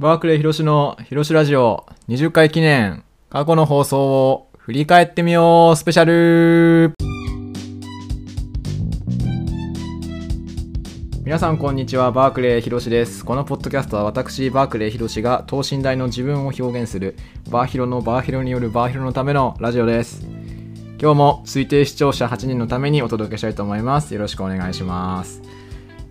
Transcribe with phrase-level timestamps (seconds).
[0.00, 6.94] バークレー広しの広しラジオ20回記念過去の放送を振り返ってみようスペシャル
[11.22, 13.26] 皆さんこんにちはバークレー広しです。
[13.26, 17.14] このポッドキャストは私バークレー広しが等身大の自分を表現する
[17.50, 20.26] バーヒロのバーヒロによるバーヒロのためのラジオです。
[20.98, 24.14] 今日も推定視聴者8人のためにお届けしたいと思います。
[24.14, 25.42] よろしくお願いします。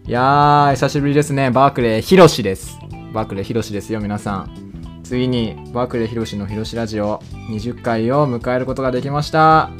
[0.06, 2.78] いやー久しぶりですねバークレー広しです。
[3.14, 5.02] バークレーひろしですよ皆さん。
[5.04, 9.72] ついにバークレーひろしのひろしラジオ20回を迎えることができました。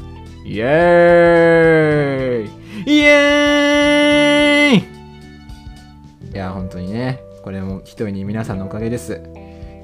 [0.46, 2.92] イエーイ。
[2.92, 6.34] イエーイ。
[6.34, 9.22] いや本当にねこれも一重に皆さんのおかげです。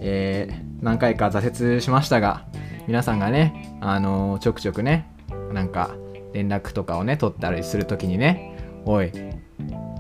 [0.02, 2.46] えー、何回か挫折しましたが
[2.88, 5.08] 皆さんがねあのー、ちょくちょくね
[5.52, 5.96] なんか
[6.34, 9.12] 連絡とかをね取ったりするときにねおい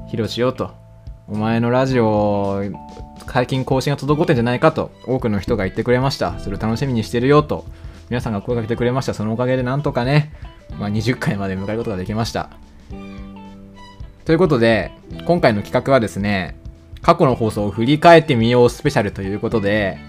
[0.07, 0.84] ひろしよと
[1.27, 2.63] お前のラジオ
[3.27, 6.39] 最近更新が滞ってんじゃないかと多くの人が言ってくれました。
[6.39, 7.65] それを楽しみにしてるよと。
[8.09, 9.13] 皆さんが声かけてくれました。
[9.13, 10.31] そのおかげでなんとかね、
[10.79, 12.49] まあ、20回まで迎えることができました。
[14.25, 14.91] ということで
[15.25, 16.55] 今回の企画はですね
[17.01, 19.99] 過去の放送を振り返ってみようスペシャルということで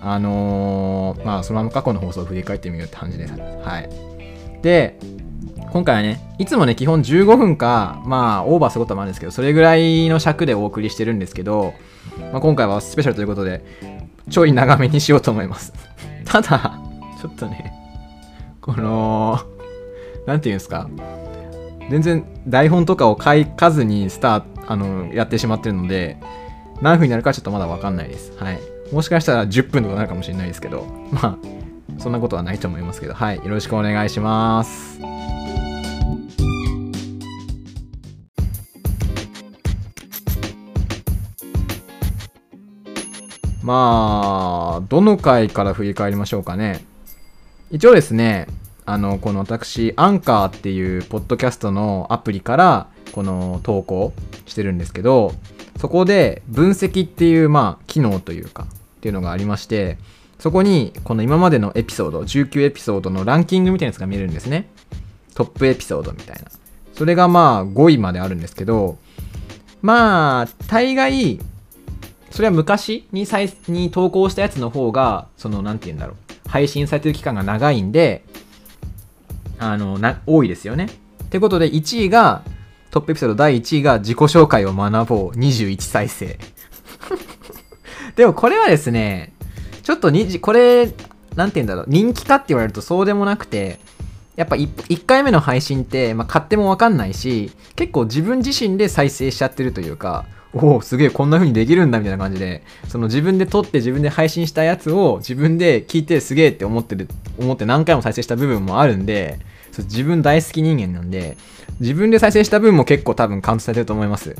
[0.00, 3.34] あのー、まあそのまま過去の放送を振り返ってみようって感じです。
[3.34, 3.90] はい。
[4.62, 4.98] で
[5.72, 11.74] 今回はね、いつもね、基本15分か、まあ、オーバーすることもあるんですけど、それぐらいの尺でお送りしてるんですけど、
[12.32, 13.64] まあ、今回はスペシャルということで、
[14.30, 15.72] ちょい長めにしようと思います。
[16.24, 16.78] ただ、
[17.20, 17.72] ちょっとね、
[18.60, 19.38] この、
[20.26, 20.88] なんていうんですか、
[21.88, 26.16] 全然台本とかを書かずにスターあの、やってしまってるので、
[26.80, 28.32] 何分になるかちょっとまだわかんないです。
[28.38, 28.60] はい。
[28.92, 33.36] もしかしたら10分とかなるかもしれないですけど、まあ、そんなことはないと思いますけど、はい。
[33.36, 35.00] よろしくお願いします。
[43.70, 46.84] まあ、どの回から振り返りましょうかね。
[47.70, 48.48] 一応ですね、
[48.84, 54.12] あの、この私、アンカーっていうポッドキャストのアプリから、この投稿
[54.46, 55.34] してるんですけど、
[55.78, 59.98] そこで分析っていう、まあ、機能というか、っていうのがありまして、
[60.40, 64.68] そこに、この今までのエピソード、19エピソードのランキングみたいなやつが見れるんですね。
[65.36, 66.50] トップエピソードみたいな。
[66.94, 68.98] それがまあ5位まであるんですけど、
[69.80, 71.38] まあ、大概、
[72.30, 76.48] それは昔に再に投稿したやつの方が、その、なんて言うんだろう。
[76.48, 78.24] 配信されてる期間が長いんで、
[79.58, 80.88] あの、な、多いですよね。
[81.24, 82.42] ってことで、1位が、
[82.90, 86.38] トップエピソード第1位が自己紹介を学ぼう21再生。
[88.16, 89.32] でもこれはですね、
[89.82, 90.92] ちょっとに、これ、
[91.36, 93.78] なんて言うんだろう、人気かって言われるとそうでもなくて、
[94.36, 109.38] やっぱ 1, 1回目の配信って、まあ、勝手もわかんないし、結構自分自身で再生しちゃってるというか、おおすげえこんな風にできるんだみたいな感じでその自分で撮って自分で配信したやつを自分で聞いてすげえって思ってる思って何回も再生した部分もあるんで
[109.78, 111.36] 自分大好き人間なんで
[111.78, 114.36] 自分で再生した分も結構多分カウントされてると思います。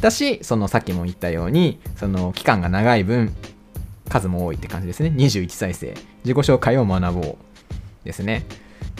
[0.00, 3.32] だしそのさっきも言ったようにその期間が長い分
[4.10, 5.12] 数も多いって感じですね。
[5.16, 5.94] 21再生。
[6.24, 7.36] 自己紹介を学ぼう
[8.04, 8.44] ですね。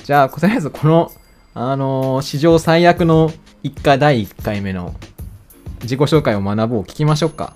[0.05, 1.11] じゃあとりあえずこの
[1.55, 3.31] あのー、史上最悪の
[3.63, 4.95] 1回第1回目の
[5.85, 7.53] 自己紹介を学ぼう聞きましょうか。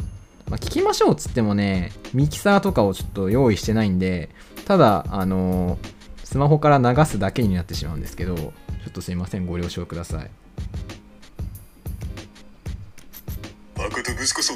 [0.51, 4.29] まあ、聞きましょうっつってもね、ミキサーとかをちょっと用意してないんで、
[4.67, 5.79] ただ、あのー、
[6.25, 8.53] スマホから流すだけになってしまうんですけど、ちょ
[8.89, 10.31] っとすいません、ご了承ください。
[13.77, 14.53] バカと息子そ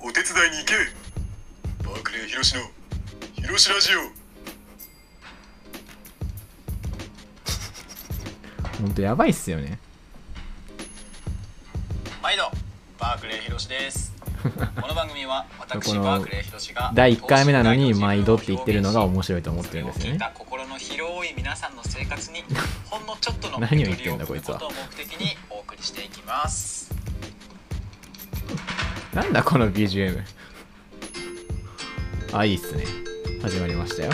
[0.00, 0.74] お手伝いに行け
[1.84, 2.60] バークレー広しの
[3.36, 4.00] 広しラジオ
[8.82, 9.78] ほんとやばいっすよね。
[12.22, 12.50] 毎度
[13.00, 14.14] バークレーひろしです。
[14.80, 20.30] この番組は私バークレーひろしが第1回目なのに毎度って言ってるのが面白いと思ってるんですよね。
[20.34, 22.44] 心の広い皆さんの生活に
[22.90, 24.58] ほんのちょっとの何を言ってんだこいつは。
[24.58, 26.90] ことを目的にお送りしていきます。
[29.14, 30.22] なんだこの BGM
[32.34, 32.84] あいいっすね。
[33.42, 34.12] 始まりましたよ。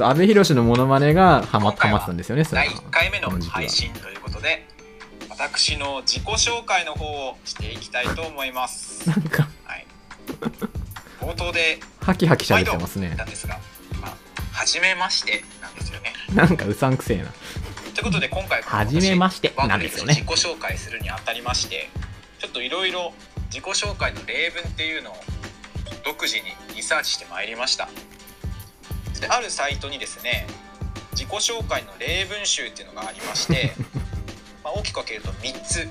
[0.00, 4.64] 阿部寛のモノマネがハマハマってたんですよね第1回目の配信ということで
[5.38, 9.08] 私の自己紹介の方をしていきたいと思います。
[9.08, 9.86] なんか、はい、
[11.20, 13.14] 冒頭でハキハキしゃべってますね。
[13.16, 13.60] なんですが、
[14.02, 14.16] まあ、
[14.52, 16.12] 初めましてなんですよね。
[16.34, 17.32] なんかうさんくせえな。
[17.94, 20.14] ということで今回初めましてなんですよね。
[20.14, 21.88] 自己紹介するにあたりまして
[22.40, 23.12] ちょっといろいろ
[23.50, 25.14] 自己紹介の例文っていうのを
[26.04, 26.42] 独自に
[26.74, 27.88] リサーチしてまいりました。
[29.20, 30.48] であるサイトにですね
[31.12, 33.72] 自己紹介の例文集っていうのがありまして
[34.68, 35.88] まあ、大きく分けると3つ。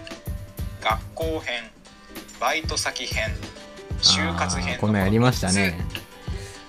[0.83, 1.63] 学校編
[2.39, 3.35] バイト先編
[3.99, 5.75] 就活編こんなんやりましたね。
[5.79, 5.99] こい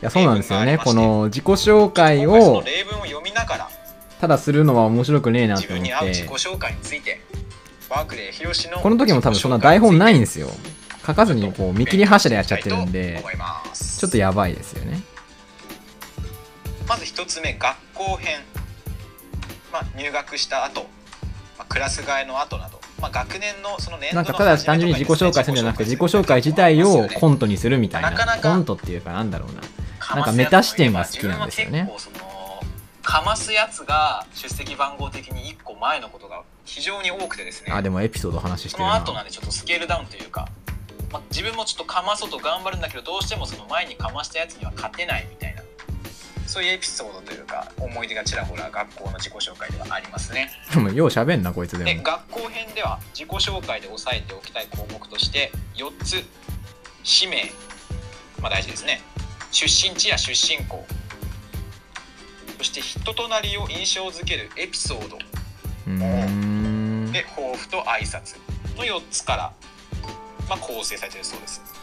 [0.00, 0.78] やそうなんですよね。
[0.78, 3.70] この自己紹介を例文を読みながら
[4.20, 7.20] ただするのは面白くねえなと思っ自分に合う自己て紹介について
[7.90, 10.48] バーク広しのこの時も多分そんな台本ないんですよ。
[11.06, 13.22] 書かずにこう見切り発車でやっちゃってるんで。
[13.98, 15.02] ちょっとやばいですよね。
[16.88, 18.40] まず一つ目学校編、
[19.70, 20.86] まあ、入学した後、
[21.58, 29.62] まあクラス替えの後など、まあ、学年のその年度のなんかただ単純に自己紹介するんじゃなくて自己紹介自体をコンントにするみたいななかなかコントっていうかなんだろうな。
[30.14, 31.90] なんかメタ視点が好きなんですよね。
[33.02, 37.72] かますやつが出席番号的に1個前のことが非常に多くてですね。
[37.72, 38.98] あでもエピソード話しそてるな。
[38.98, 40.48] の後なんでちょっとスケールダウンというか、
[41.10, 45.62] まあ、自分もちょっとかまそうと頑張るんだけどどうしてもその前にかましたやつには勝てないみたいな
[46.48, 50.50] そういうエピソードというか思い出がちらほら学校の自己紹介ではありますね。
[50.72, 51.84] でもよう喋んなこいつでも。
[51.84, 56.24] で学校編では自己紹介で押さえておきたい項目として4つ
[57.04, 57.52] 氏名、
[58.40, 59.02] まあ、大事ですね。
[59.50, 60.86] 出身地や出身校。
[62.56, 65.18] そして人となりを印象づけるエピソード。
[67.12, 68.36] で抱負と挨拶
[68.76, 69.52] の4つから、
[70.48, 71.77] まあ、構成されているそうです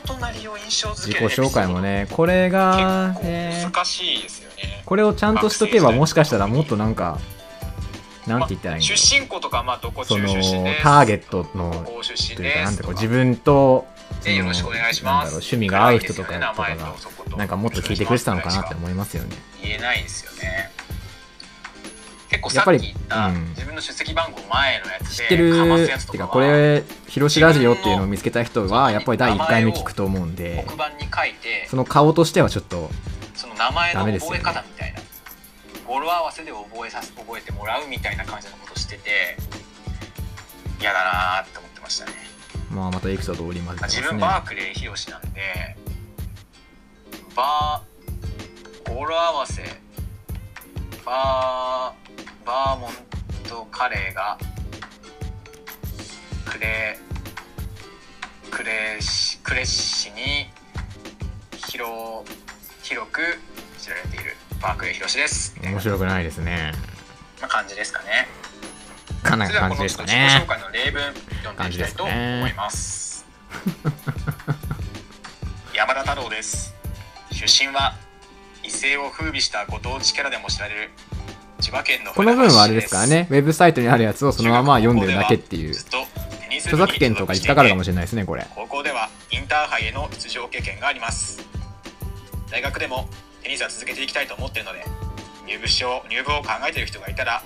[0.00, 4.82] 自己紹介もねこれが結ね構難しいですよね。
[4.84, 7.18] これをちゃんとしとけばもしかしたらもっとなんか
[8.26, 8.96] なんて言ったらいいんだろう。
[8.96, 11.70] 出身校とかまあどこ中その出身ですターゲットの
[12.36, 12.92] というかなんていうか。
[12.92, 19.36] 自分とそのでよろしくお願いしなんますだろう趣味が合う人とかとかがなんかもっと聞いてくれてたのかなって思いますよね。
[19.62, 20.70] 言えないですよね
[22.28, 23.48] 結構やっぱりさっき言ったうん。
[23.50, 32.90] 自分の出席番号前のやつで知ってるかますやつとかはっていうかこれ「ひろしラジオ」っていうのを見つけた人はやっぱり第1回目聞くと思うんで黒板に書いてその顔としてはちょっと
[33.34, 35.00] その名前の覚え方みたいな、
[35.86, 39.36] 語呂合わせで覚えさせ覚えてもらうみたいな感じのことしてて
[40.80, 42.12] 嫌だなーって思ってましたね。
[42.70, 44.18] まあまたエピソードを織り交ぜて自ますね。
[44.18, 45.76] 分バークレー広しなんで
[47.34, 49.62] バー語呂合わせ
[51.04, 52.07] バー
[52.48, 52.90] バーモン
[53.46, 54.38] トカレーが
[56.46, 56.96] クレ
[58.50, 60.48] クレシクレッシに
[61.66, 62.24] 広
[62.82, 63.20] 広く
[63.78, 65.54] 知られているバークレー広しです。
[65.62, 66.72] 面白くないですね。
[67.46, 68.26] 感じですかね。
[69.22, 71.02] かなり感じですか自己紹ね介の例文
[71.44, 73.26] 読んでいきたいと思います。
[75.76, 76.74] 山田太郎です。
[77.30, 77.94] 出身は
[78.62, 80.90] 一世を風靡したご当地キャラでも知られる
[82.14, 85.70] この文はあれですからねウェブサイトにあるやつをそのまま読んでるだけっていう。
[85.70, 86.06] 著
[86.48, 88.46] に作権とか引っかかるかもしれないですねこれ。
[88.54, 91.46] 高校ではインターハイへの出場経験があります。
[92.50, 93.08] 大学でも
[93.42, 94.84] テニスは続けていきたいと思っているので
[95.46, 97.42] 入部しよう入部を考えている人がいたら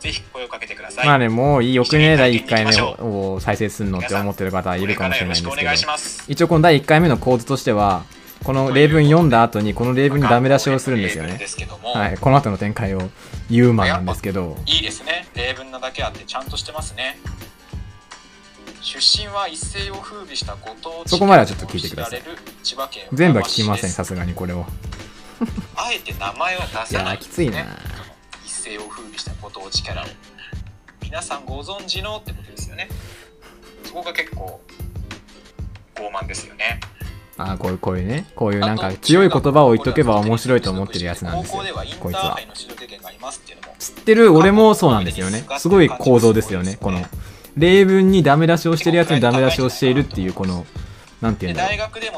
[0.00, 6.32] ぜひ声をかけてください、まあねもういいよくね第1回目をを再生するのって思ってる方いるかもしれないんですけど。
[6.32, 8.04] 一応この第1回目の構図としては
[8.44, 11.38] この例文読んだ後にこの例文にダメ出しをするんですよね。
[11.94, 12.18] はい。
[12.18, 13.02] この後の展開を
[13.50, 14.56] 言うマンなんですけど。
[14.66, 15.28] いいですね。
[15.34, 17.18] 例文なだけあってちゃんとしてますね。
[18.80, 22.22] 出身は一世を風靡したご当地そこまではちょっと聞いてください。
[23.12, 24.64] 全部は聞きませんさすがにこれを。
[25.76, 27.14] あえて名前は出いさない。
[27.14, 27.58] やーきついな。
[27.58, 27.66] ね
[28.44, 30.06] 一世を風靡したご当地キャラを。
[31.02, 32.88] 皆さんご存知のってことですよね。
[33.84, 34.60] そこが結構
[35.96, 36.80] 傲慢ですよね
[37.42, 41.62] あーこういうこういうねこういうなんか強い言葉を言っとけば面白いと思ってるやつなんですよ。
[42.00, 42.38] こいつは。
[43.78, 44.32] 知ってる？
[44.34, 45.44] 俺もそうなんですよね。
[45.58, 47.02] すごい構造ですよねこの。
[47.56, 50.66] 例文にダメ出しをしてるやつにダメ出しをしているっていうこの
[51.20, 51.76] なんていでうんだろう。
[51.76, 52.10] 大学で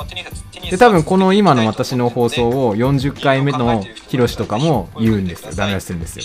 [0.79, 5.53] 多分この今の私の放送を40回目のヒロシとかも言うんですよ。
[5.55, 6.25] ダメ出しするんですよ。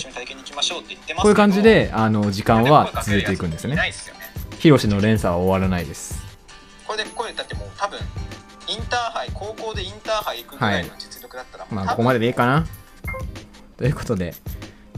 [1.16, 3.76] こういう感じであの時間は続いていくんですね。
[4.58, 6.22] ヒロシの連鎖は終わらないです。
[6.86, 7.98] これでこれだってもう多分
[8.68, 12.66] インターハイ高校でインターハイ行くぐらいの実力だったら、もう多分まあここまででいいかな。
[13.76, 14.40] ということでちょ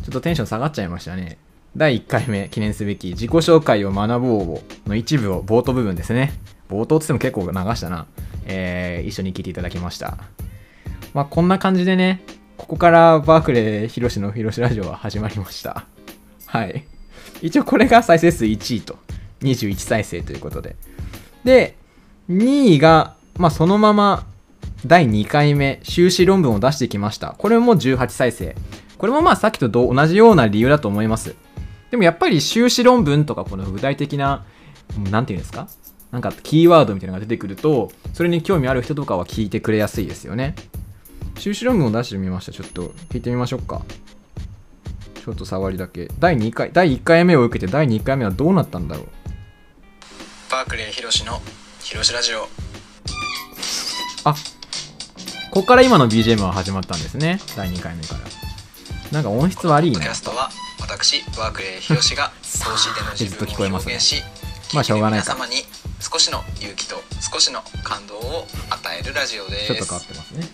[0.09, 1.39] っとテンション下がっちゃいましたね。
[1.77, 6.33] 第1回目記念すべき自己紹介を学ぼうの一部を冒頭部分ですね。
[6.69, 7.47] 冒頭っつっても結構流
[7.77, 8.07] したな、
[8.47, 10.19] えー一緒に聞いていただきました。
[11.15, 12.23] まあこんな感じでね
[12.57, 15.87] ここからバークレーヒロシのヒロシラジオは始まりました。
[16.47, 16.87] はい。
[17.43, 18.99] 一応これが再生数1位と。
[19.43, 20.77] 21再生ということで。
[21.45, 21.77] で
[22.29, 24.27] 2位がまあそのまま
[24.87, 27.35] 第2回目修士論文を出してきました。
[27.39, 28.55] これも18再生。
[28.99, 31.35] これもまあさっきと同じような理由だと思います。
[31.91, 34.45] でもやっぱり修士論文とかこの具体的な
[35.11, 35.69] 何て言うんですか？
[36.11, 40.55] なんかキーワードみたいなのが出てくるとそれに興味ある人とかは聞いてくれやすいですよね。
[41.39, 42.53] 修士論文を出してみました。
[42.53, 43.81] ちょっと聞いてみましょうか。
[45.25, 46.11] ちょっと触りだけ。
[46.19, 49.07] 第2回第1回目を受けて第2回目はどうなったんだろう？
[50.51, 51.41] バークレー広しの
[51.81, 52.70] 広しラジオ。
[54.25, 54.35] あ
[55.51, 57.41] ここから今の BGM は始まったんですね。
[57.57, 58.21] 第2回目から。
[59.11, 60.51] なんか音質悪いなポッドキャストは
[60.81, 62.31] 私バークレー広しが
[62.65, 64.23] 投資での自分を表現し
[64.73, 65.35] まあしょうがないか。
[65.35, 65.67] 皆様に
[66.01, 69.67] 少しの勇気と少しの感動を与えるラジオです。
[69.67, 70.49] ちょっと変わってますね。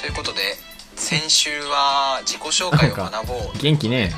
[0.00, 0.56] ということで
[0.94, 3.58] 先週は自己紹介を学ぼう。
[3.58, 4.14] 元気ね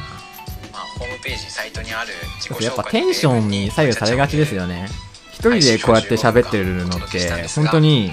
[0.72, 4.88] まあ、ホームページサイトにある自己紹介やっぱテンションに左右されがちですよね。
[4.90, 5.11] 一
[5.50, 8.12] 人でこうやって喋ってるのって本当に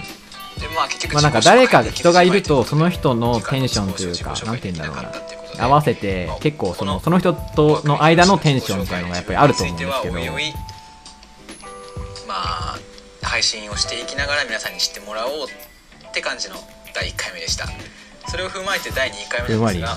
[0.60, 4.96] でまあなんか誰か人がいるとその人のテンションというかなんて言うんだろう
[5.58, 10.14] な合わせて結構そのその人との間のテンションみたいなのがやっぱりあると思うんですけど
[12.28, 12.78] まあ
[13.22, 15.48] 配信をしていきながら皆さんに知ってもらおう
[16.10, 16.56] って感じの
[16.94, 17.68] 第1回目でした
[18.28, 19.94] それを踏まえて第2回目なんですが、ま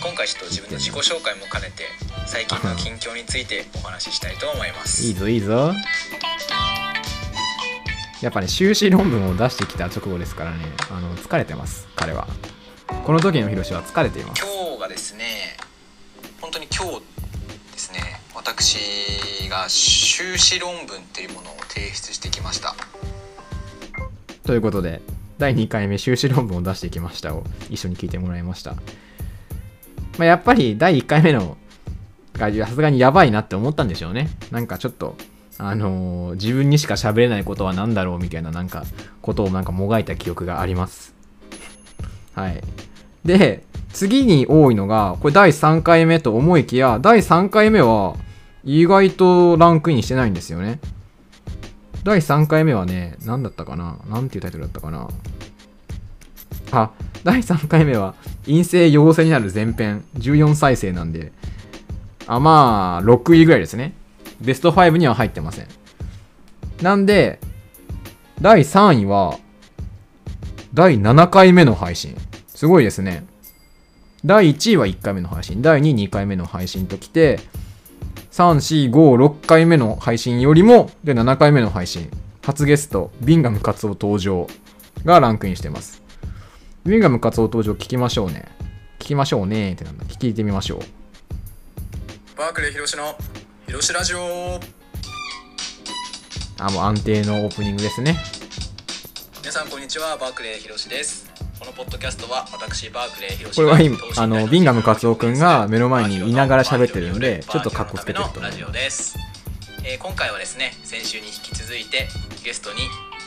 [0.00, 1.84] あ、今回ちょっと自分の自己紹介も兼ねて
[2.26, 5.72] 最近の近況についてお話ししたいと思いますいいぞいいぞ
[8.22, 10.58] やっぱね修士論文を出してきた直後ですからね。
[10.90, 12.26] あの疲れてます彼は。
[13.04, 14.42] この時のヒロシは疲れています。
[14.42, 15.24] 今日がですね
[16.40, 17.00] 本当に今日
[17.72, 18.20] ですね。
[18.34, 22.74] 私が修士論文っていうものを提出してきました。
[24.44, 25.02] ということで
[25.38, 28.80] 第2回目修士論文を出してきましたを一緒に聞いてもらいました、ま
[30.20, 31.56] あ、やっぱり第1回目の
[32.34, 34.28] がさすがにやばいなって思ったんでしょうね。
[34.50, 35.16] なんかちょっと
[35.58, 38.84] あのー自分にしか喋れないことは何だろうみたいななんか
[39.22, 41.14] ことをなんかもがいた記憶があります。
[42.34, 42.62] はい。
[43.24, 48.16] で次に多いのがこれ第3回目と思いきや第3回目は
[48.64, 50.80] 意外とランクインしてないんですよね。
[52.04, 53.98] 第3回目はね、何だったかな？
[54.08, 55.08] なんていうタイトルだったかな？
[56.70, 56.90] あ、
[57.24, 61.32] 第3回目は、陰性陽性になる前編、14再生なんで、
[62.26, 63.94] あ、まあ、6位ぐらいですね。
[64.40, 65.68] ベスト5には入ってません。
[66.82, 67.40] なんで、
[68.40, 69.38] 第3位は、
[70.74, 72.16] 第7回目の配信。
[72.48, 73.26] すごいですね。
[74.24, 75.62] 第1位は1回目の配信。
[75.62, 77.40] 第2位、2回目の配信ときて、
[78.32, 82.10] 3、4、5、6回目の配信よりも、で、7回目の配信。
[82.42, 84.46] 初ゲスト、ビンガムカツオ登場
[85.04, 86.02] がランクインしてます。
[86.84, 88.44] ビンガムカツオ登場聞きましょうね。
[88.98, 90.04] 聞きましょうねってなんだ。
[90.04, 90.78] 聞いてみましょう。
[92.38, 93.16] バークレー広しの
[93.76, 94.58] 広しラジオ。
[96.58, 98.16] あ、もう安定のオープニングですね。
[99.40, 100.16] 皆さんこんにちは。
[100.16, 101.30] バークレー広しです。
[101.58, 108.30] このポッドキャストは私バークレー広しこれは今あのビンガムカツオくんが目の前にいながら喋ってるんでちょっとカッコつけてると。
[108.30, 109.18] 思うラジオです、
[109.84, 112.08] えー今回はですね先週に引き続いて
[112.42, 112.78] ゲストに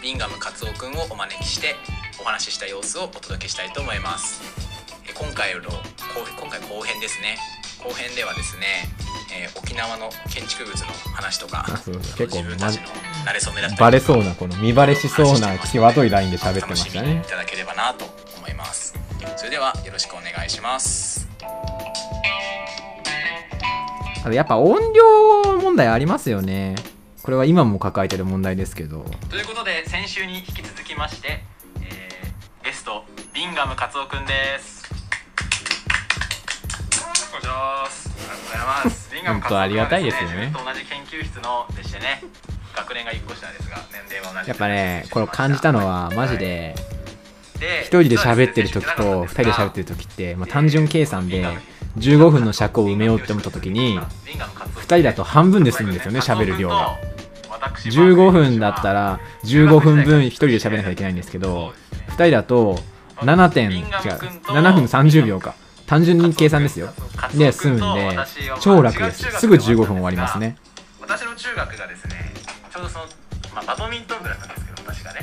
[0.01, 1.75] ビンガムカツオくんをお招きして
[2.19, 4.41] お話しした様子をお届けしたいと思います、
[5.07, 5.71] えー今回の後
[6.41, 7.37] 今回後編ですね。
[7.79, 8.91] 後編ではですね、
[9.33, 11.65] えー沖縄の建築物の話とか
[12.17, 12.83] 結構自分たちの
[13.25, 17.29] 慣れ初めだったりバレそうな、この見バレしそうな際どいラインで喋ってましたねい。
[17.29, 18.05] ただければなと
[18.37, 18.95] 思います
[19.37, 21.27] それではよろしくお願いします
[24.21, 26.75] あとやっぱ音量問題ありますよね。
[27.23, 29.05] これは今も抱えてる問題ですけど。
[29.29, 31.43] ということで先週に引き続きまして、
[31.81, 34.78] えーゲストビンガムカツオくんです
[37.31, 40.51] こんにちはありがとうございますビンガム本当ありがたいですよね。
[40.51, 42.23] 同じ研究室のでしてね
[42.75, 46.75] 学年が1個下ですが年齢は同じやっぱね、これを感じたのはマジで、
[47.59, 51.45] で一人で喋ってる時と二人で喋ってる時って、まあ、単純計算で
[51.97, 56.97] 15分の尺を埋めようって思った時に、2人だと半分で済むんですよね、喋る量が。
[57.75, 61.73] 15分だったら15分分1人で喋らなきゃいけないんですけど
[62.07, 62.79] 2人だと
[63.17, 65.55] 7点違う7分30秒か
[65.89, 66.93] 単純に計算ですよ。
[67.33, 68.15] で済むんで
[68.61, 69.23] 超楽です。
[69.39, 70.55] すぐ15分終わりますね。
[71.01, 72.31] 私の中学がですね
[72.71, 73.05] ちょうどその、
[73.55, 75.21] まあ、バドミントン部だったんですけど確かね。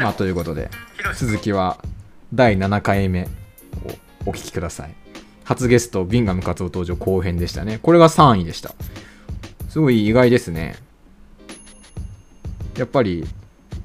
[0.00, 0.70] まあということで
[1.14, 1.76] 続きは
[2.32, 3.28] 第7回目を
[4.24, 4.94] お聞きください。
[5.44, 7.78] 初ゲストビンガムカツオ登場後編でしたね。
[7.82, 8.74] これが3位でした。
[9.68, 10.76] すごい意外ですね。
[12.78, 13.26] やっぱり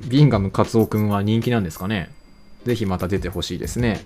[0.08, 2.10] ビンガムカツオくんは人気なんですかね。
[2.63, 4.06] ぜひまた出てほしいですね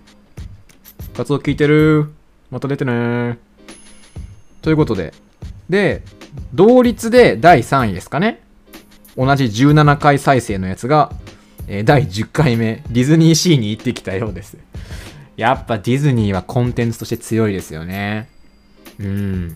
[1.15, 2.11] カツオ聞いてる。
[2.51, 3.37] また出てね。
[4.61, 5.13] ということで。
[5.69, 6.01] で
[6.53, 8.41] 同率で第3位ですかね。
[9.15, 11.11] 同じ17回再生のやつが
[11.67, 14.57] えー第10回目、ディズニーシーに行ってきたようです。
[15.37, 18.29] やっぱディズニーはコンテンツとして強いですよね。
[18.99, 19.55] うん。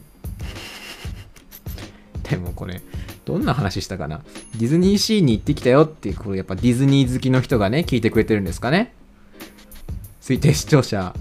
[2.24, 2.82] でもこれ、
[3.26, 4.22] どんな話したかな。
[4.58, 8.94] ディズニーシーに行ってきたよって、これやっぱディズニー好きの人がね、聞いてくれてるんですかね。
[10.22, 11.14] 推定視聴者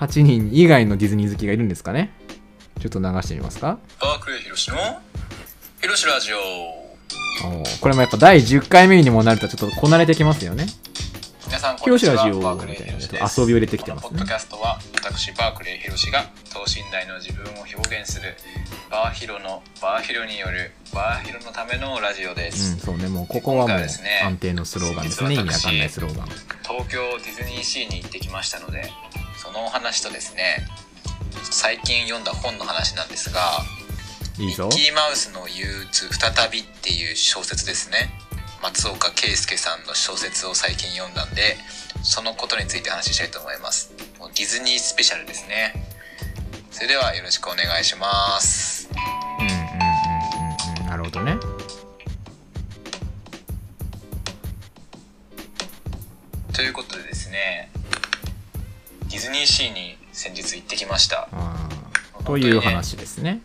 [0.00, 2.10] 8人以外のディズニー好きがいるんですかね？
[2.80, 3.78] ちょっと流してみますか？
[4.00, 4.76] バークレー広しの
[5.82, 6.38] 広しラジオ。
[6.38, 10.64] おーこれもやっぱ第10回目にもなるとちょっとこなれてきますよね。
[11.46, 13.40] 皆さんこんにちはヒロシラジオバークレーヒロシです。
[13.40, 14.08] 遊びを入れてきてますね。
[14.08, 18.36] ポッドキャストは私バークレーヒロシが等身大の自分を表現する
[18.90, 24.00] バーヒロのバーヒロによるバーヒロのためのラジオでうんす、そうねもうここはもう安
[24.38, 25.34] 定のスローガンですね。
[25.34, 26.28] 意味わかんないスローガン。
[26.62, 28.88] 東京ディズニーシーに行ってきましたので
[29.52, 30.64] そのお話とですね
[31.50, 33.40] 最近読んだ本の話なんですが
[34.38, 34.66] いいぞ。
[34.66, 38.10] ミッキーマウスの憂鬱再びっていう小説ですね。
[38.62, 41.56] 松岡圭介さんの小説を最近読んだんで
[42.02, 43.92] そのことについて話したいと思います。
[44.20, 45.84] もうディズニースペシャルですね。
[46.70, 48.06] それではよろしくお願いしま
[48.40, 48.88] す。
[49.38, 50.86] うんうんうんうんうん。
[50.86, 51.36] なるほどね
[60.50, 61.28] 先日行ってきました。
[62.24, 63.40] という話ですね。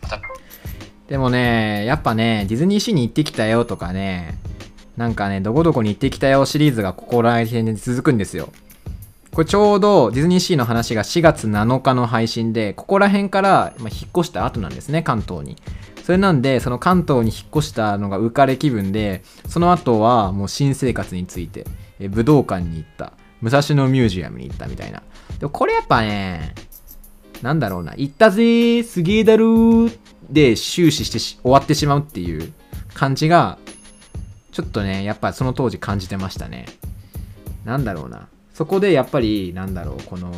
[1.08, 4.38] でもねやっぱねディズニーシーに行ってきたよとかね
[4.96, 8.48] なんかねどこどこに行ってきたよシリーズがここら辺で続くんですよ。
[9.32, 15.56] これちょうどディズニーシーの話が4月7日の配信でここら辺から、まあ、引っ越した後なんですね関東に。
[16.02, 21.66] それなんでその関東に引っ越したのが浮かれ気分でその後はもう新生活について
[21.98, 23.12] え武道館に行った。
[23.42, 25.02] 武蔵野ミュージアムに行ったみたいな。
[25.38, 26.54] でもこれやっぱね
[27.42, 29.98] なんだろうな、行ったぜー、すげーだろー
[30.30, 32.52] で終始してし終わってしまうっていう
[32.94, 33.58] 感じが、
[34.52, 36.66] ちょっとね、やっぱその当時感じてましたね。
[37.64, 38.28] なんだろうな。
[38.54, 40.32] そこでやっぱり、なんだろう、この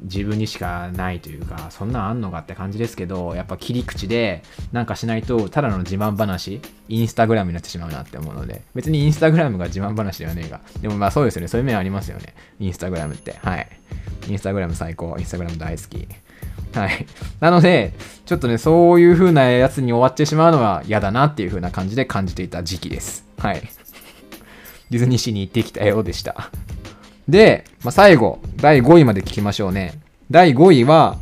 [0.00, 12.34] 自分にしかないというか、そんなんあんのかって感じですけど、やっぱ切り口でなんかしないと、ただの自慢話、インスタグラムになってしまうなって思うので、別にインスタグラムが自慢話ではねえが、でもまあそうですよね、そういう面ありますよね。
[12.58, 13.38] インスタグラムって。
[13.40, 13.68] はい。
[14.28, 15.14] インスタグラム最高。
[15.16, 16.08] インスタグラム大好き。
[16.74, 17.06] はい。
[17.40, 17.92] なので、
[18.24, 23.26] ちょっとね、そういう風なやつに終わってしまうのは嫌だなっていう風な感じで感じていた時期です。
[23.38, 23.62] はい。
[24.90, 26.50] ディズニーシーに行ってきたようでした。
[27.28, 30.00] で、まあ、最後、第5位まで聞きましょうね。
[30.30, 31.18] 第5位は、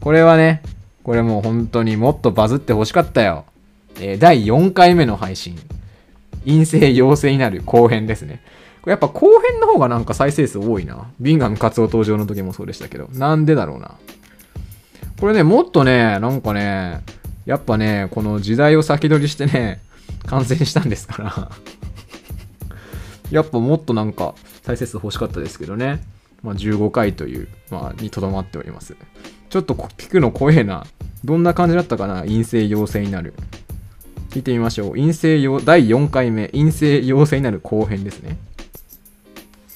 [0.00, 0.62] これはね、
[1.02, 3.44] これもう本当にもっとバズってほしかったよ。
[4.00, 5.58] えー第4回目の配信。
[6.44, 8.42] 陰性陽性になる後編ですね。
[8.82, 11.08] これやっぱ後編の方がなんか再生数多いな。
[11.20, 13.08] ビンガムカツオ登場の時もそうでしたけど。
[13.12, 13.96] なんでだろうな。
[15.20, 17.02] これね、もっとね、なんかね、
[17.44, 19.80] やっぱね、この時代を先取りしてね、
[20.26, 21.50] 完成したんですから。
[23.30, 26.02] やっぱもっとなんか再生数欲しかったですけどね。
[26.42, 28.96] まあ15回という、まあ、にとどまっております。
[29.50, 30.86] ちょっとこ聞くの怖えな。
[31.24, 32.20] どんな感じだったかな？
[32.20, 33.34] 陰性陽性になる。
[34.30, 34.92] 聞いてみましょう。
[34.92, 38.36] 陰性陽、第4回目、陰性陽性になる後編ですね。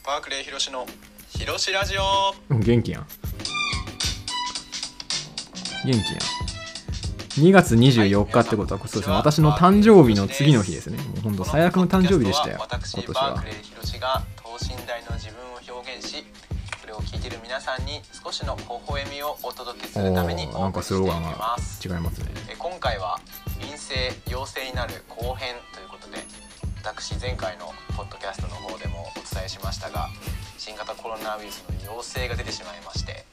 [0.06, 0.86] バークレーヒロシの
[1.30, 3.06] ヒロシラジオうん元気やん。
[5.84, 6.02] 元気やん。
[7.32, 10.98] 2月24日ってことは、そうですね、私の誕生日の次の日ですね。
[10.98, 13.42] もうほんと最悪の誕生日でしたよ、今私年は
[15.52, 16.24] を表現し
[16.80, 22.26] それを聞いている皆さんに少しの微笑みをお届けすおるためにーなんかお送りしていきスローガンがます違いますね。
[22.50, 23.20] え今回は
[23.60, 26.18] 陰性陽性になる後編ということで
[26.82, 30.08] 私前回のポッドキャストの方でもお伝えしましたが
[30.58, 33.24] 新型コロナウイルスの陽性が出てしまいまして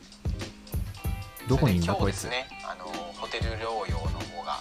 [1.49, 2.25] どこにいんだそこいつ。
[2.25, 2.85] ねあの
[3.17, 4.59] ホテル療養の方が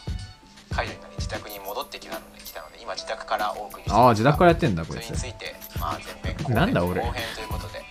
[0.74, 5.22] 解除になり自宅に戻ってきたので来たので今自宅からお送りしてああ、自宅からやってんだ、こいつそれに。
[5.22, 7.84] ついて、まあ、前編後編後編ということで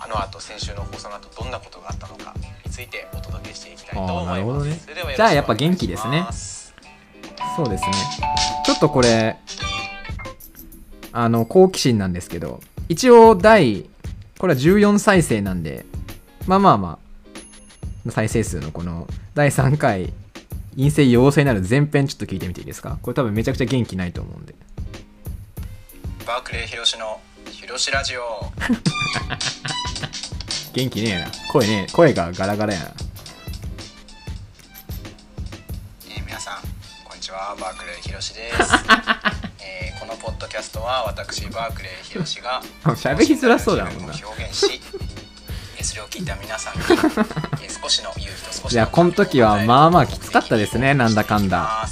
[0.00, 4.80] あの後先週の放送の後どんなことがあったのかについてお届けしていきたいと思いますなるほどね
[5.16, 6.26] じゃあやっぱ元気ですね
[7.56, 7.90] そうですね。
[8.64, 9.36] ちょっとこれ、
[11.12, 13.88] あの、好奇心なんですけど、一応第、
[14.38, 15.84] これは14再生なんで、
[16.46, 16.98] まあまあまあ、
[18.08, 20.12] 再生数のこの第3回、
[20.76, 22.98] 陰性陽性になる前編ちょっと聞いてみていいですか？
[23.02, 24.54] これ多分めちゃくちゃ元気ないと思うんで。
[26.26, 28.52] バークレーヒロシのヒロシラジオ
[30.72, 31.26] 元気ねえな。
[31.52, 32.86] 声ねえ、声がガラガラやな。
[36.08, 36.58] えー皆さん
[37.04, 38.56] こんにちはバークレーヒロシです、
[39.60, 44.80] えーこのポッドキャストは私バークレーヒロシが喋りづらそうだもんな表現し
[45.80, 51.88] えーそれを聞いた皆さんに、えー少しの勇気と少しのいや、この時はまあまあきつかったですね、なんだかんだ。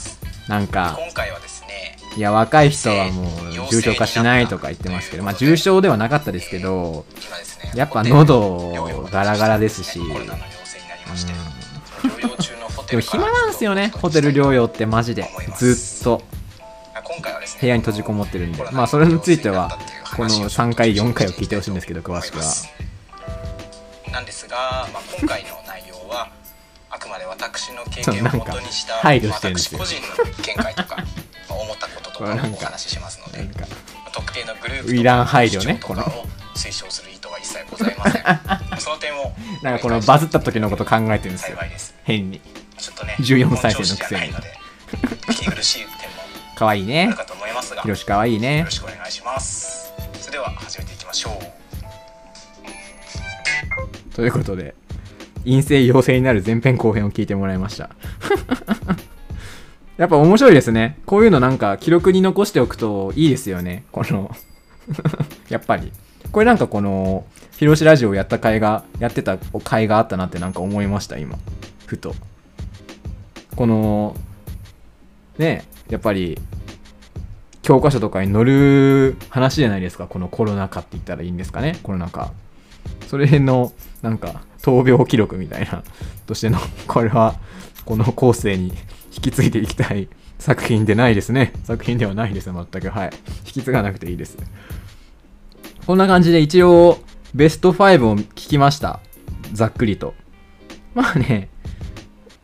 [0.46, 11.34] なんか、今回はですねいや、若い人はもう重症化しないとか言ってますけど、まあ重症ではなかったですけど、今ですねやっぱ喉ガラガラですしうその
[12.14, 15.26] 療養中のホテでも暇なんすよね、ホテル療養ってマジで。
[15.56, 16.22] ずっと
[17.04, 18.62] 今回はですね部屋に閉じこもってるんで。
[18.72, 19.78] まあそれについては、
[20.16, 22.44] この3回、4回を聞いてほしいんですけど、詳しくは。
[24.10, 26.30] なんですが、まあ、今回の内容は
[26.90, 29.80] あくまで私の経験をなんかもとにした配慮してるんですよ。
[29.84, 30.96] 私個人の見解とか
[31.48, 33.66] まあ思ったことととかをお話ししますのでなんか
[34.12, 38.22] 特定のグループウイラン配慮ね主張とかを推奨する意図は一切ございません。
[38.80, 41.58] その点をなんかこのバズった時のこと考えてるんですよ。
[41.58, 41.94] です。
[42.04, 42.40] 変に。
[42.78, 43.92] ちょっとね14再生のくせに。
[43.92, 44.58] 本調子じゃないので
[45.28, 45.88] 聞き苦しい点も
[46.56, 47.06] かわいいね。
[47.08, 48.58] あるかと思いますがひろしかわいいね。
[48.58, 49.92] よろしくお願いします。
[50.20, 51.57] それでは始めていきましょう
[54.18, 54.74] ということで
[55.44, 57.90] 陰性陽性になる前編後編を聞いてもらいました。
[59.96, 60.98] やっぱ面白いですね。
[61.06, 63.84] こういうのなんか記録に残しておくといいですよね。
[63.92, 64.34] この
[65.48, 65.92] やっぱり。
[66.32, 71.38] これなんかこのひろしラジオをやった回がやってた回があったなってなんか思いました今。
[71.86, 72.16] ふと。
[73.54, 74.16] この
[75.38, 76.40] ねやっぱり
[77.62, 80.08] 教科書とかに載る話じゃないですか。
[80.08, 81.78] このコロナ禍って言ったらいいんですかね。
[81.84, 82.32] コロナ禍。
[83.06, 85.82] それのなんか闘病記録みたいな
[86.26, 87.36] としてのこれは
[87.84, 88.72] この後世に
[89.14, 91.52] 引き継いでいきたい作品でないですね。
[91.64, 92.88] 作品ではないです全く。
[92.90, 93.10] はい。
[93.46, 94.36] 引き継がなくていいです。
[95.86, 96.98] こんな感じで一応
[97.34, 99.00] ベスト5を聞きました。
[99.52, 100.14] ざっくりと。
[100.94, 101.48] まあね。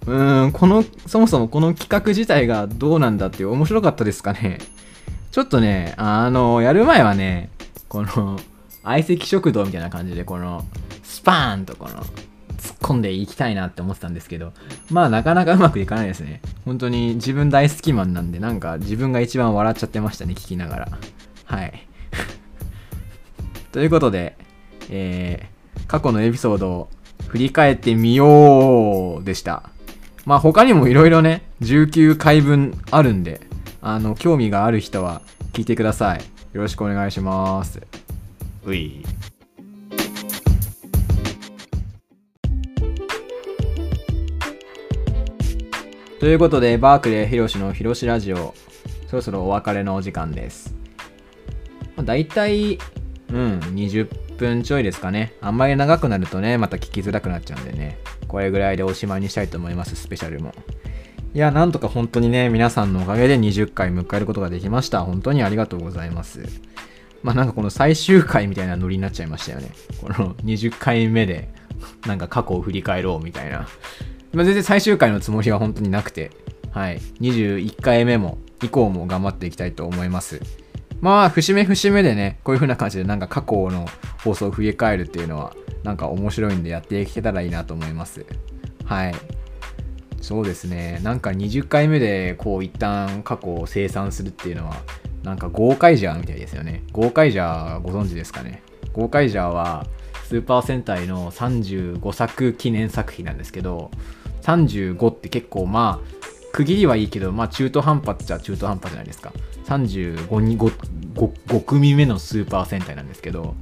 [0.07, 4.59] うーんこのそもそもこの企画自体がどうなんだっていう面白かったですかね。
[5.31, 7.51] ちょっとねあのやる前はね
[7.89, 8.39] この
[8.85, 10.65] 相席食堂みたいな感じでこの
[11.03, 12.03] スパーンとこの
[12.59, 14.53] 突っ込んでいきたいなって思ってたんですけど
[14.91, 16.41] まあなかなかうまくいかないですね。
[16.65, 20.89] 本当に自分大好きマンなんでなんか自分が一番笑っちゃってましたね聞きながら。
[21.45, 21.87] はい。
[23.73, 24.37] ということで
[24.91, 26.89] えー、過去のエピソードを
[27.29, 29.71] 振り返ってみようでした。
[30.25, 33.41] まあ他にもいろいろね19回分あるんで
[33.83, 35.21] あの興味がある人は
[35.53, 36.21] 聞いてください。
[36.53, 37.81] よろしくお願いします。
[38.67, 39.05] うい。
[46.21, 48.55] ということでバークレーひろしのひろしラジオ。
[49.09, 50.75] そろそろお別れのお時間です、
[51.95, 52.79] まあ、大体
[53.29, 55.35] うん20分ちょいですかね。
[55.41, 57.99] あんまり長くなるとねまた聞きづらくなっちゃうんでね。
[58.27, 60.53] これぐらいでおしまいにしたいと思いますスペシャルも。
[61.35, 65.03] いやなんとか本当にね皆さんのおかげで20回迎えることができました。
[65.03, 66.43] 本当にありがとうございます。
[67.25, 69.71] まあなんかこの最終回みたいなノリになっちゃいましたよね。
[70.01, 71.49] この20回目で
[72.07, 73.67] なんか過去を振り返ろうみたいな。
[74.35, 76.31] まあ全然最終回のつもりは本当になくて。
[76.71, 76.99] はい。
[77.21, 80.41] 21回目も以降も頑張っていきたいと思います。
[81.01, 83.87] まあ節目節目でねこういう風な感じでなんか過去の
[84.23, 88.27] 放送を振り返るっていうのはなんか面白いんでやっていけたらいいなと思います。
[88.85, 89.15] はい。
[90.21, 91.01] そうですね。
[91.03, 94.77] なんか20回目でこう一旦過去を清算するっていうのは
[95.25, 96.83] なんか豪快ジャーみたいですよね。
[96.93, 98.63] 豪快ジャーご存知ですかね。
[98.93, 99.87] 豪快ジャーは
[100.25, 103.91] スーパー戦隊の35作記念作品なんですけど
[104.43, 109.33] 35って結構まあ区切りはいいけどまあ中途半端っちゃ中途半端じゃないですか。
[109.65, 110.73] 35に 5,
[111.15, 113.55] 5, 5組目のスーパー戦隊なんですけど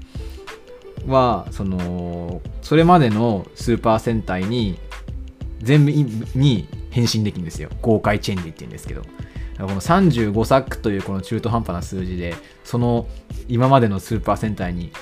[1.07, 4.81] はそのそれまでのスーパー戦隊に
[5.61, 7.71] 全部に変身できるんですよ。
[7.81, 9.03] 豪快チェンジっていうんですけど。
[9.59, 12.35] この35作というこの中途半端な数字で
[12.65, 13.07] その
[13.49, 14.93] 今までのスーパー戦隊に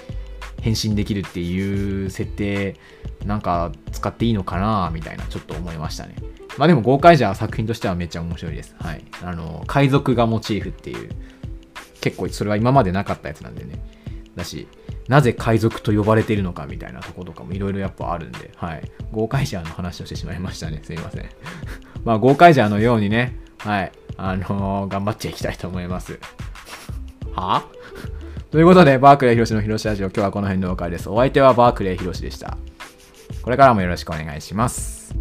[0.60, 2.76] 変身できるっていう設定
[3.24, 6.16] なんか使っていいのかなみたいなちょっと思いましたね
[6.58, 11.10] まあでも豪快じゃ作品としてはめっちゃ面白いですはいあの海賊がモチーフっていう
[12.00, 13.82] 結構それは今までなかったやつなんでね
[14.36, 14.66] だし
[15.10, 18.92] なぜ海賊と呼ばれているのかみたいなとことかもいろいろやっぱあるんで、はい。
[19.10, 20.80] 豪快ジャーの話をしてしまいましたね。
[20.84, 21.28] すいません。
[22.04, 23.92] まあ、豪快ジャーのようにね、はい。
[24.22, 26.18] あのー頑張っていきたいと思います。
[27.34, 27.64] は？
[28.50, 31.08] ということで、バークレーひろしのひろしラジオ、今日はこの辺でお別れです。
[31.08, 32.58] お相手はバークレーひろしでした。
[33.42, 35.14] これからもよろしくお願いします。